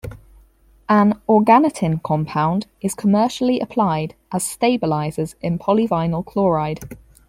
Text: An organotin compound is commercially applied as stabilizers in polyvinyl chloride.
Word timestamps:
An 0.89 1.21
organotin 1.29 2.01
compound 2.01 2.65
is 2.81 2.95
commercially 2.95 3.59
applied 3.59 4.15
as 4.31 4.43
stabilizers 4.43 5.35
in 5.41 5.59
polyvinyl 5.59 6.25
chloride. 6.25 6.97